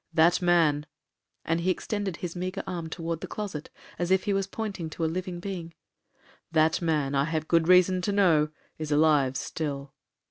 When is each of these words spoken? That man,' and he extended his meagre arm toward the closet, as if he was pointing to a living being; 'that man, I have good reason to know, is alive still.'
That 0.15 0.41
man,' 0.41 0.87
and 1.45 1.61
he 1.61 1.69
extended 1.69 2.17
his 2.17 2.35
meagre 2.35 2.63
arm 2.65 2.89
toward 2.89 3.21
the 3.21 3.27
closet, 3.27 3.69
as 3.99 4.09
if 4.09 4.23
he 4.23 4.33
was 4.33 4.47
pointing 4.47 4.89
to 4.89 5.05
a 5.05 5.05
living 5.05 5.39
being; 5.39 5.75
'that 6.51 6.81
man, 6.81 7.13
I 7.13 7.25
have 7.25 7.47
good 7.47 7.67
reason 7.67 8.01
to 8.01 8.11
know, 8.11 8.49
is 8.79 8.91
alive 8.91 9.37
still.' 9.37 9.93